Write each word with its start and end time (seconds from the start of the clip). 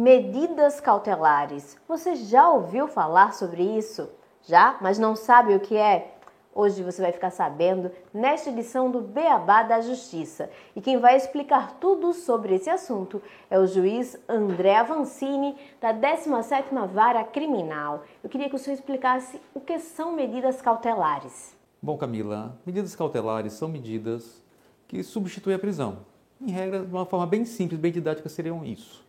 Medidas 0.00 0.80
cautelares. 0.80 1.76
Você 1.88 2.14
já 2.14 2.48
ouviu 2.48 2.86
falar 2.86 3.34
sobre 3.34 3.64
isso? 3.64 4.08
Já, 4.44 4.78
mas 4.80 4.96
não 4.96 5.16
sabe 5.16 5.56
o 5.56 5.58
que 5.58 5.76
é? 5.76 6.14
Hoje 6.54 6.84
você 6.84 7.02
vai 7.02 7.10
ficar 7.10 7.30
sabendo 7.30 7.90
nesta 8.14 8.50
edição 8.50 8.92
do 8.92 9.00
Beabá 9.00 9.64
da 9.64 9.80
Justiça. 9.80 10.48
E 10.76 10.80
quem 10.80 10.98
vai 10.98 11.16
explicar 11.16 11.80
tudo 11.80 12.12
sobre 12.12 12.54
esse 12.54 12.70
assunto 12.70 13.20
é 13.50 13.58
o 13.58 13.66
juiz 13.66 14.16
André 14.28 14.76
Avancini, 14.76 15.56
da 15.80 15.92
17ª 15.92 16.86
Vara 16.86 17.24
Criminal. 17.24 18.04
Eu 18.22 18.30
queria 18.30 18.48
que 18.48 18.54
o 18.54 18.58
senhor 18.58 18.76
explicasse 18.76 19.40
o 19.52 19.58
que 19.58 19.80
são 19.80 20.12
medidas 20.12 20.62
cautelares. 20.62 21.56
Bom, 21.82 21.98
Camila, 21.98 22.56
medidas 22.64 22.94
cautelares 22.94 23.54
são 23.54 23.68
medidas 23.68 24.44
que 24.86 25.02
substituem 25.02 25.56
a 25.56 25.58
prisão. 25.58 26.06
Em 26.40 26.52
regra, 26.52 26.86
de 26.86 26.92
uma 26.92 27.04
forma 27.04 27.26
bem 27.26 27.44
simples, 27.44 27.80
bem 27.80 27.90
didática, 27.90 28.28
seriam 28.28 28.64
isso. 28.64 29.07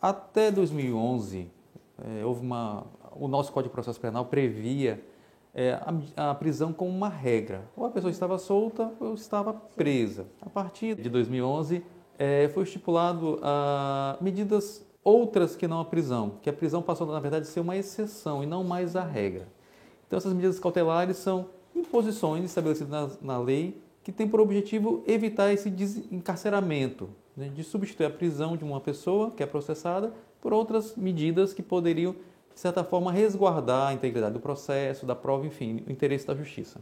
Até 0.00 0.50
2011, 0.50 1.50
é, 2.04 2.24
houve 2.24 2.40
uma, 2.40 2.86
o 3.12 3.26
nosso 3.26 3.52
Código 3.52 3.70
de 3.70 3.74
Processo 3.74 4.00
Penal 4.00 4.24
previa 4.26 5.02
é, 5.52 5.72
a, 6.16 6.30
a, 6.30 6.34
prisão 6.34 6.72
como 6.72 6.90
uma 6.90 7.08
regra. 7.08 7.68
Ou 7.76 7.86
a 7.86 7.90
pessoa 7.90 8.10
estava 8.10 8.38
solta 8.38 8.92
ou 9.00 9.14
estava 9.14 9.52
presa. 9.52 10.26
A 10.40 10.48
partir 10.48 10.94
de 10.94 11.08
2011, 11.08 11.84
é, 12.16 12.48
foi 12.54 12.62
estipulado 12.62 13.40
a, 13.42 14.16
medidas 14.20 14.86
outras 15.02 15.56
que 15.56 15.66
não 15.66 15.80
a 15.80 15.84
prisão, 15.84 16.34
que 16.42 16.50
a 16.50 16.52
prisão 16.52 16.80
passou, 16.80 17.06
na 17.06 17.18
verdade, 17.18 17.42
a 17.42 17.50
ser 17.50 17.60
uma 17.60 17.76
exceção 17.76 18.42
e 18.42 18.46
não 18.46 18.62
mais 18.62 18.94
a 18.94 19.02
regra. 19.02 19.48
Então, 20.06 20.16
essas 20.16 20.32
medidas 20.32 20.60
cautelares 20.60 21.16
são 21.16 21.46
imposições 21.74 22.44
estabelecidas 22.44 23.18
na, 23.20 23.34
na 23.34 23.42
lei 23.42 23.82
que 24.04 24.12
têm 24.12 24.28
por 24.28 24.40
objetivo 24.40 25.02
evitar 25.06 25.52
esse 25.52 25.68
encarceramento, 26.10 27.10
né, 27.38 27.48
de 27.48 27.62
substituir 27.62 28.06
a 28.06 28.10
prisão 28.10 28.56
de 28.56 28.64
uma 28.64 28.80
pessoa 28.80 29.30
que 29.30 29.44
é 29.44 29.46
processada 29.46 30.12
por 30.40 30.52
outras 30.52 30.96
medidas 30.96 31.54
que 31.54 31.62
poderiam, 31.62 32.12
de 32.52 32.60
certa 32.60 32.82
forma, 32.82 33.12
resguardar 33.12 33.88
a 33.88 33.94
integridade 33.94 34.32
do 34.32 34.40
processo, 34.40 35.06
da 35.06 35.14
prova, 35.14 35.46
enfim, 35.46 35.84
o 35.86 35.92
interesse 35.92 36.26
da 36.26 36.34
justiça. 36.34 36.80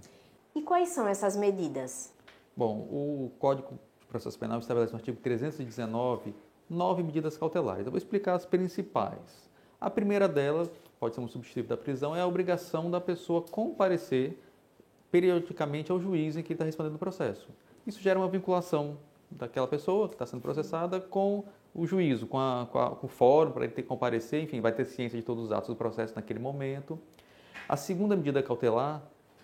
E 0.55 0.63
quais 0.63 0.89
são 0.89 1.07
essas 1.07 1.37
medidas? 1.37 2.11
Bom, 2.57 2.79
o 2.91 3.31
Código 3.39 3.79
de 4.01 4.07
Processo 4.07 4.39
Penal 4.39 4.59
estabelece 4.59 4.93
no 4.93 4.99
artigo 4.99 5.19
319 5.21 6.35
nove 6.71 7.03
medidas 7.03 7.37
cautelares. 7.37 7.85
Eu 7.85 7.93
vou 7.93 7.99
explicar 7.99 8.35
as 8.35 8.47
principais. 8.47 9.51
A 9.79 9.91
primeira 9.91 10.27
delas, 10.27 10.71
pode 10.99 11.15
ser 11.15 11.21
um 11.21 11.29
substitutivo 11.29 11.69
da 11.69 11.77
prisão, 11.77 12.17
é 12.17 12.23
a 12.23 12.27
obrigação 12.27 12.91
da 12.91 13.01
pessoa 13.01 13.43
comparecer 13.43 14.43
periodicamente 15.11 15.93
ao 15.93 16.01
juiz 16.01 16.35
em 16.35 16.43
que 16.43 16.55
está 16.55 16.65
respondendo 16.65 16.95
o 16.95 16.99
processo. 16.99 17.47
Isso 17.87 18.01
gera 18.01 18.19
uma 18.19 18.29
vinculação 18.29 18.97
daquela 19.31 19.67
pessoa 19.67 20.09
que 20.09 20.15
está 20.15 20.27
sendo 20.27 20.41
processada 20.41 21.01
com 21.01 21.45
o 21.75 21.87
juízo, 21.87 22.27
com, 22.27 22.39
a, 22.39 22.67
com, 22.71 22.79
a, 22.79 22.91
com 22.91 23.07
o 23.07 23.11
fórum, 23.11 23.51
para 23.51 23.65
ele 23.65 23.73
ter 23.73 23.83
que 23.83 23.89
comparecer, 23.89 24.43
enfim, 24.43 24.61
vai 24.61 24.73
ter 24.73 24.85
ciência 24.85 25.19
de 25.19 25.25
todos 25.25 25.45
os 25.45 25.53
atos 25.53 25.69
do 25.69 25.77
processo 25.77 26.15
naquele 26.17 26.39
momento. 26.39 26.99
A 27.69 27.77
segunda 27.77 28.17
medida 28.17 28.43
cautelar, 28.43 29.03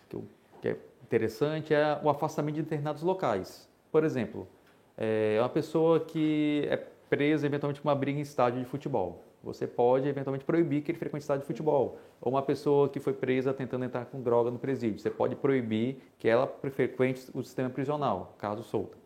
que, 0.09 0.17
eu, 0.17 0.25
que 0.61 0.69
é 0.69 0.77
interessante, 1.03 1.75
é 1.75 2.01
o 2.03 2.09
afastamento 2.09 2.55
de 2.55 2.63
determinados 2.63 3.03
locais. 3.03 3.69
Por 3.91 4.05
exemplo, 4.05 4.49
é 4.97 5.37
uma 5.41 5.49
pessoa 5.49 6.01
que 6.01 6.67
é 6.71 6.77
presa 6.77 7.47
eventualmente 7.47 7.81
com 7.81 7.89
uma 7.89 7.95
briga 7.95 8.19
em 8.19 8.23
estádio 8.23 8.61
de 8.61 8.65
futebol. 8.65 9.23
Você 9.43 9.67
pode 9.67 10.09
eventualmente 10.09 10.45
proibir 10.45 10.83
que 10.83 10.93
ele 10.93 10.99
frequente 10.99 11.23
estádio 11.23 11.43
de 11.43 11.47
futebol. 11.49 11.99
Ou 12.21 12.33
uma 12.33 12.43
pessoa 12.43 12.89
que 12.89 13.01
foi 13.01 13.13
presa 13.13 13.53
tentando 13.53 13.85
entrar 13.85 14.07
com 14.07 14.23
droga 14.23 14.51
no 14.51 14.59
presídio. 14.59 15.01
Você 15.01 15.11
pode 15.11 15.35
proibir 15.35 15.99
que 16.19 16.29
ela 16.29 16.47
frequente 16.47 17.29
o 17.35 17.43
sistema 17.43 17.69
prisional, 17.69 18.35
caso 18.39 18.63
solta. 18.63 19.02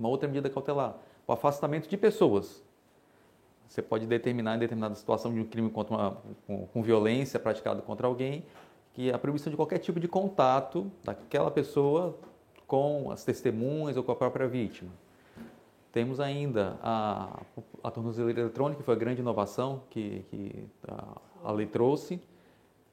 Uma 0.00 0.08
outra 0.08 0.26
medida 0.26 0.48
cautelar, 0.48 0.96
o 1.26 1.32
afastamento 1.32 1.86
de 1.86 1.96
pessoas. 1.98 2.64
Você 3.68 3.82
pode 3.82 4.06
determinar 4.06 4.56
em 4.56 4.58
determinada 4.58 4.94
situação 4.94 5.32
de 5.32 5.40
um 5.40 5.44
crime 5.44 5.70
uma, 5.72 6.16
com, 6.46 6.66
com 6.66 6.82
violência 6.82 7.38
praticado 7.38 7.82
contra 7.82 8.06
alguém, 8.06 8.44
que 8.94 9.12
a 9.12 9.18
proibição 9.18 9.50
de 9.50 9.56
qualquer 9.56 9.78
tipo 9.78 10.00
de 10.00 10.08
contato 10.08 10.90
daquela 11.04 11.50
pessoa 11.50 12.18
com 12.66 13.10
as 13.10 13.24
testemunhas 13.24 13.96
ou 13.96 14.02
com 14.02 14.10
a 14.10 14.16
própria 14.16 14.48
vítima. 14.48 14.90
Temos 15.92 16.18
ainda 16.18 16.78
a, 16.82 17.40
a 17.82 17.90
tornozeleira 17.90 18.40
eletrônica, 18.40 18.80
que 18.80 18.84
foi 18.84 18.94
a 18.94 18.98
grande 18.98 19.20
inovação 19.20 19.82
que, 19.90 20.24
que 20.30 20.64
a, 20.88 21.20
a 21.44 21.52
lei 21.52 21.66
trouxe, 21.66 22.20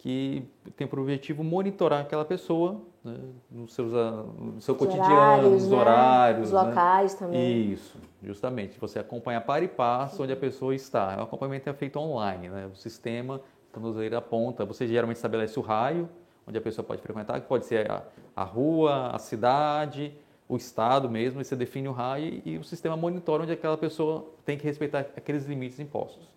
que 0.07 0.41
tem 0.78 0.88
por 0.88 1.00
objetivo 1.00 1.44
monitorar 1.44 2.00
aquela 2.00 2.23
pessoa 2.23 2.79
né, 3.03 3.18
nos 3.51 3.73
seus, 3.73 3.94
ah, 3.94 4.23
no 4.40 4.62
seu 4.62 4.73
Os 4.73 4.79
cotidiano, 4.79 5.13
horários, 5.13 5.51
nos 5.51 5.68
né? 5.68 5.78
horários. 5.78 6.47
Os 6.47 6.53
né? 6.53 6.62
locais 6.62 7.13
né? 7.13 7.19
também. 7.19 7.72
Isso, 7.73 7.97
justamente. 8.23 8.79
Você 8.79 9.00
acompanha 9.00 9.41
para 9.41 9.66
e 9.66 9.67
passo 9.67 10.23
onde 10.23 10.31
a 10.31 10.38
pessoa 10.38 10.73
está. 10.73 11.17
O 11.19 11.23
acompanhamento 11.23 11.69
é 11.69 11.73
feito 11.73 12.00
online. 12.00 12.47
Né? 12.47 12.69
O 12.72 12.75
sistema, 12.78 13.41
ele 14.01 14.16
aponta, 14.16 14.63
você 14.63 14.88
geralmente 14.88 15.17
estabelece 15.17 15.59
o 15.59 15.62
raio 15.62 16.07
onde 16.47 16.57
a 16.57 16.62
pessoa 16.62 16.85
pode 16.85 17.01
frequentar, 17.01 17.41
que 17.41 17.47
pode 17.47 17.66
ser 17.66 17.91
a, 17.91 18.01
a 18.34 18.46
rua, 18.46 19.09
a 19.13 19.19
cidade, 19.19 20.16
o 20.47 20.56
estado 20.56 21.09
mesmo, 21.09 21.41
e 21.41 21.44
você 21.44 21.53
define 21.53 21.90
o 21.90 21.91
raio 21.91 22.41
e 22.46 22.57
o 22.57 22.63
sistema 22.63 22.96
monitora 22.96 23.44
onde 23.44 23.51
aquela 23.51 23.78
pessoa 23.78 24.25
tem 24.46 24.57
que 24.57 24.63
respeitar 24.63 25.00
aqueles 25.17 25.46
limites 25.46 25.81
impostos. 25.81 26.29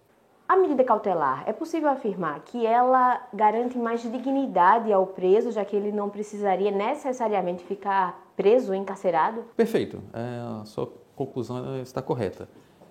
A 0.50 0.56
medida 0.56 0.82
cautelar, 0.82 1.44
é 1.46 1.52
possível 1.52 1.88
afirmar 1.88 2.40
que 2.40 2.66
ela 2.66 3.24
garante 3.32 3.78
mais 3.78 4.02
dignidade 4.02 4.92
ao 4.92 5.06
preso, 5.06 5.52
já 5.52 5.64
que 5.64 5.76
ele 5.76 5.92
não 5.92 6.10
precisaria 6.10 6.72
necessariamente 6.72 7.62
ficar 7.62 8.32
preso 8.36 8.74
encarcerado? 8.74 9.44
Perfeito, 9.56 10.02
é, 10.12 10.60
a 10.60 10.64
sua 10.64 10.92
conclusão 11.14 11.80
está 11.80 12.02
correta. 12.02 12.48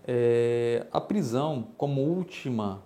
É, 0.07 0.87
a 0.89 1.01
prisão, 1.01 1.67
como 1.75 1.99
última, 1.99 2.81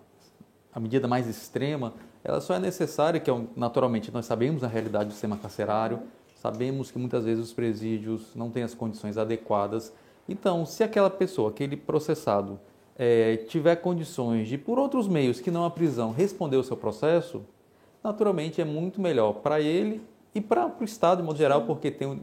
a 0.73 0.79
medida 0.79 1.07
mais 1.07 1.27
extrema, 1.27 1.93
ela 2.23 2.41
só 2.41 2.55
é 2.55 2.59
necessária, 2.59 3.19
que 3.19 3.29
naturalmente 3.55 4.11
nós 4.11 4.25
sabemos 4.25 4.63
a 4.63 4.67
realidade 4.67 5.05
do 5.05 5.11
sistema 5.11 5.37
carcerário, 5.37 5.99
sabemos 6.33 6.89
que 6.89 6.97
muitas 6.97 7.25
vezes 7.25 7.45
os 7.45 7.53
presídios 7.53 8.33
não 8.33 8.49
têm 8.49 8.63
as 8.63 8.73
condições 8.73 9.19
adequadas. 9.19 9.93
Então, 10.27 10.65
se 10.65 10.83
aquela 10.83 11.11
pessoa, 11.11 11.51
aquele 11.51 11.77
processado, 11.77 12.59
é, 12.97 13.37
tiver 13.47 13.75
condições 13.77 14.47
de, 14.47 14.57
por 14.57 14.77
outros 14.77 15.07
meios 15.07 15.39
que 15.39 15.51
não 15.51 15.65
a 15.65 15.69
prisão, 15.69 16.11
responder 16.11 16.57
o 16.57 16.63
seu 16.63 16.77
processo, 16.77 17.41
naturalmente 18.03 18.61
é 18.61 18.65
muito 18.65 19.01
melhor 19.01 19.33
para 19.35 19.59
ele 19.61 20.01
e 20.35 20.41
para 20.41 20.67
o 20.79 20.83
Estado, 20.83 21.19
de 21.19 21.23
modo 21.23 21.37
geral, 21.37 21.63
porque 21.63 21.91
tem, 21.91 22.19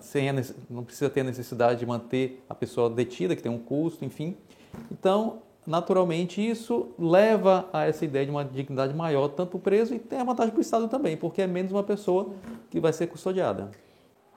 sem 0.00 0.28
não 0.70 0.82
precisa 0.82 1.10
ter 1.10 1.20
a 1.20 1.24
necessidade 1.24 1.80
de 1.80 1.86
manter 1.86 2.42
a 2.48 2.54
pessoa 2.54 2.88
detida, 2.88 3.36
que 3.36 3.42
tem 3.42 3.52
um 3.52 3.58
custo, 3.58 4.04
enfim. 4.04 4.36
Então, 4.90 5.38
naturalmente, 5.66 6.46
isso 6.46 6.88
leva 6.98 7.68
a 7.72 7.84
essa 7.84 8.04
ideia 8.04 8.24
de 8.24 8.30
uma 8.30 8.44
dignidade 8.44 8.94
maior, 8.94 9.28
tanto 9.28 9.58
o 9.58 9.60
preso, 9.60 9.94
e 9.94 9.98
tem 9.98 10.18
a 10.18 10.24
vantagem 10.24 10.50
para 10.50 10.58
o 10.58 10.62
Estado 10.62 10.88
também, 10.88 11.16
porque 11.16 11.42
é 11.42 11.46
menos 11.46 11.72
uma 11.72 11.82
pessoa 11.82 12.30
que 12.70 12.80
vai 12.80 12.92
ser 12.92 13.06
custodiada. 13.06 13.70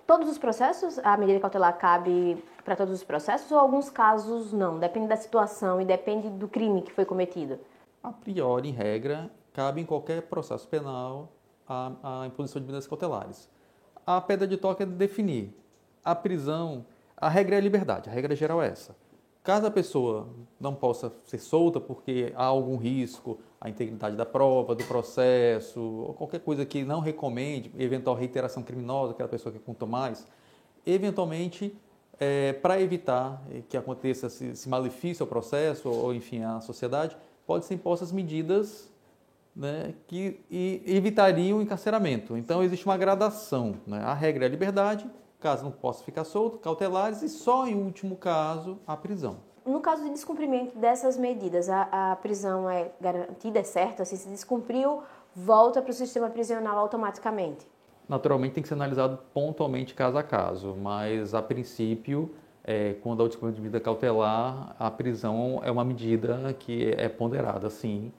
Todos 0.10 0.28
os 0.28 0.40
processos, 0.40 0.98
a 1.04 1.16
medida 1.18 1.40
cautelar 1.40 1.78
cabe 1.78 2.44
para 2.66 2.76
todos 2.76 2.96
os 2.96 3.04
processos 3.04 3.52
ou 3.52 3.60
alguns 3.60 3.92
casos 3.92 4.52
não? 4.52 4.80
Depende 4.80 5.08
da 5.08 5.16
situação 5.16 5.80
e 5.80 5.86
depende 5.86 6.32
do 6.32 6.48
crime 6.48 6.82
que 6.82 6.92
foi 6.92 7.06
cometido? 7.06 7.60
A 8.02 8.12
priori, 8.12 8.70
em 8.70 8.72
regra, 8.72 9.30
cabe 9.54 9.82
em 9.82 9.86
qualquer 9.86 10.24
processo 10.24 10.68
penal 10.68 11.32
a, 11.68 12.22
a 12.24 12.26
imposição 12.26 12.60
de 12.60 12.66
medidas 12.66 12.88
cautelares. 12.88 13.48
A 14.04 14.20
pedra 14.20 14.48
de 14.48 14.58
toque 14.58 14.82
é 14.82 14.86
definir. 14.88 15.56
A 16.04 16.16
prisão, 16.16 16.88
a 17.16 17.30
regra 17.30 17.58
é 17.58 17.60
a 17.60 17.62
liberdade, 17.62 18.10
a 18.10 18.12
regra 18.12 18.36
geral 18.36 18.64
é 18.64 18.68
essa. 18.70 18.96
Caso 19.44 19.66
a 19.66 19.72
pessoa 19.72 20.28
não 20.60 20.76
possa 20.76 21.12
ser 21.26 21.40
solta 21.40 21.80
porque 21.80 22.34
há 22.36 22.44
algum 22.44 22.76
risco 22.76 23.40
à 23.60 23.70
integridade 23.70 24.16
da 24.16 24.26
prova, 24.26 24.76
do 24.76 24.84
processo, 24.84 25.80
ou 25.80 26.14
qualquer 26.14 26.42
coisa 26.42 26.66
que 26.66 26.84
não 26.84 27.00
recomende, 27.00 27.72
eventual 27.78 28.16
reiteração 28.16 28.62
criminosa, 28.62 29.14
aquela 29.14 29.30
pessoa 29.30 29.52
que 29.52 29.60
contou 29.60 29.88
mais, 29.88 30.28
eventualmente, 30.86 31.76
é, 32.20 32.54
para 32.54 32.82
evitar 32.82 33.42
que 33.70 33.78
aconteça 33.78 34.28
esse, 34.28 34.48
esse 34.48 34.68
malefício 34.68 35.24
ao 35.24 35.28
processo 35.28 35.90
ou, 35.90 36.14
enfim, 36.14 36.44
à 36.44 36.60
sociedade, 36.60 37.16
pode 37.48 37.66
ser 37.66 37.76
impostas 37.76 38.12
medidas 38.12 38.90
né, 39.56 39.94
que 40.08 40.40
evitariam 40.86 41.60
o 41.60 41.62
encarceramento. 41.62 42.38
Então, 42.38 42.62
existe 42.62 42.86
uma 42.86 42.98
gradação. 42.98 43.76
Né? 43.88 44.00
A 44.00 44.14
regra 44.14 44.46
é 44.46 44.48
a 44.48 44.50
liberdade, 44.50 45.10
caso 45.40 45.64
não 45.64 45.72
possa 45.72 46.04
ficar 46.04 46.24
solto, 46.24 46.58
cautelares 46.58 47.22
e 47.22 47.30
só 47.30 47.68
em 47.68 47.76
último 47.76 48.16
caso 48.16 48.78
a 48.86 48.96
prisão. 48.98 49.38
No 49.66 49.82
caso 49.82 50.04
de 50.04 50.10
descumprimento 50.10 50.78
dessas 50.78 51.18
medidas, 51.18 51.70
a, 51.70 52.12
a 52.12 52.16
prisão 52.16 52.70
é 52.70 52.92
garantida, 53.00 53.60
é 53.60 53.64
certa? 53.64 54.04
Assim, 54.04 54.16
se 54.16 54.28
descumpriu, 54.28 55.04
volta 55.36 55.82
para 55.82 55.92
o 55.92 55.94
sistema 55.94 56.30
prisional 56.30 56.78
automaticamente? 56.78 57.68
Naturalmente 58.08 58.54
tem 58.54 58.64
que 58.64 58.68
ser 58.68 58.74
analisado 58.74 59.20
pontualmente 59.34 59.94
caso 59.94 60.18
a 60.18 60.24
caso, 60.24 60.76
mas 60.76 61.36
a 61.36 61.42
princípio, 61.42 62.32
é, 62.64 62.96
quando 63.04 63.22
há 63.22 63.26
o 63.26 63.28
descumprimento 63.28 63.58
de 63.58 63.62
medida 63.62 63.80
cautelar, 63.80 64.76
a 64.80 64.90
prisão 64.90 65.62
é 65.64 65.70
uma 65.70 65.86
medida 65.86 66.56
que 66.58 66.92
é 66.98 67.08
ponderada, 67.08 67.70
sim. 67.70 68.12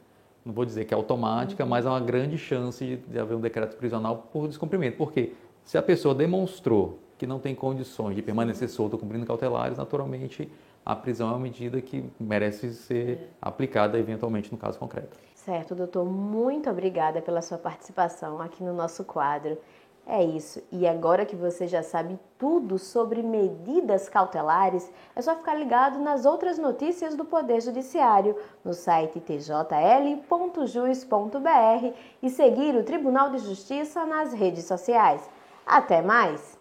Não 0.45 0.53
vou 0.55 0.65
dizer 0.65 0.85
que 0.85 0.95
é 0.95 0.97
automática, 0.97 1.65
uhum. 1.65 1.71
mas 1.71 1.85
há 1.85 1.91
uma 1.91 2.01
grande 2.01 2.39
chance 2.39 2.97
de 2.97 3.19
haver 3.19 3.35
um 3.35 3.41
decreto 3.41 3.77
prisional 3.77 4.29
por 4.33 4.47
descumprimento. 4.47 4.97
Porque 4.97 5.35
se 5.65 5.77
a 5.77 5.83
pessoa 5.83 6.15
demonstrou 6.15 6.99
que 7.21 7.27
não 7.27 7.39
tem 7.39 7.55
condições 7.55 8.17
de 8.17 8.23
permanecer 8.23 8.67
solto 8.71 8.97
cumprindo 8.97 9.27
cautelares, 9.27 9.77
naturalmente 9.77 10.51
a 10.87 10.97
prisão 10.97 11.29
é 11.29 11.33
uma 11.33 11.39
medida 11.39 11.79
que 11.83 12.03
merece 12.19 12.73
ser 12.73 13.29
aplicada 13.43 13.99
eventualmente 13.99 14.51
no 14.51 14.57
caso 14.57 14.79
concreto. 14.79 15.19
Certo, 15.35 15.75
doutor. 15.75 16.07
Muito 16.07 16.71
obrigada 16.71 17.21
pela 17.21 17.43
sua 17.43 17.59
participação 17.59 18.41
aqui 18.41 18.65
no 18.65 18.73
nosso 18.73 19.05
quadro. 19.05 19.59
É 20.07 20.25
isso. 20.25 20.63
E 20.73 20.89
agora 20.89 21.27
que 21.27 21.37
você 21.37 21.67
já 21.67 21.83
sabe 21.83 22.19
tudo 22.39 22.79
sobre 22.79 23.23
medidas 23.23 24.09
cautelares, 24.09 24.91
é 25.15 25.21
só 25.21 25.37
ficar 25.37 25.57
ligado 25.57 25.99
nas 25.99 26.25
outras 26.25 26.57
notícias 26.57 27.15
do 27.15 27.27
Poder 27.27 27.61
Judiciário 27.61 28.35
no 28.65 28.73
site 28.73 29.21
tjl.jus.br 29.21 30.25
e 32.23 32.31
seguir 32.31 32.75
o 32.77 32.83
Tribunal 32.83 33.29
de 33.29 33.37
Justiça 33.41 34.07
nas 34.07 34.33
redes 34.33 34.65
sociais. 34.65 35.29
Até 35.67 36.01
mais! 36.01 36.60